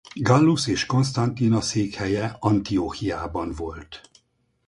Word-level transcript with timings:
Gallus 0.17 0.67
és 0.67 0.85
Constantina 0.85 1.61
székhelye 1.61 2.35
Antiochiában 2.39 3.51
volt. 3.51 4.01